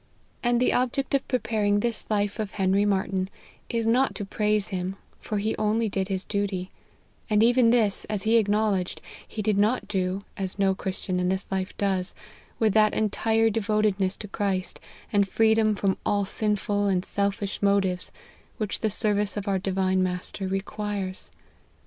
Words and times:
And 0.41 0.59
the 0.59 0.73
object 0.73 1.13
of 1.13 1.27
preparing 1.27 1.79
this 1.81 2.07
life 2.09 2.39
of 2.39 2.53
Henry 2.53 2.85
Martyn, 2.85 3.29
is 3.69 3.85
not 3.85 4.15
to 4.15 4.25
praise 4.25 4.69
him, 4.69 4.95
for 5.19 5.37
he 5.37 5.55
only 5.57 5.89
did 5.89 6.07
his 6.07 6.23
duty; 6.23 6.71
and 7.29 7.43
even 7.43 7.69
this, 7.69 8.03
as 8.05 8.23
he 8.23 8.37
acknowledged, 8.37 8.99
he 9.27 9.43
did 9.43 9.59
not 9.59 9.87
do, 9.87 10.23
(as 10.37 10.57
no 10.57 10.73
Christian 10.73 11.19
in 11.19 11.29
this 11.29 11.47
life 11.51 11.77
does,) 11.77 12.15
with 12.57 12.73
that 12.73 12.95
entire 12.95 13.51
devot 13.51 13.85
edness 13.85 14.17
to 14.17 14.27
Christ, 14.27 14.79
and 15.13 15.29
freedom 15.29 15.75
from 15.75 15.97
all 16.03 16.25
sinful 16.25 16.87
and 16.87 17.05
sel 17.05 17.29
fish 17.29 17.61
motives 17.61 18.11
which 18.57 18.79
the 18.79 18.89
service 18.89 19.37
of 19.37 19.47
our 19.47 19.59
Divine 19.59 20.01
mastei 20.01 20.47
requires. 20.47 21.29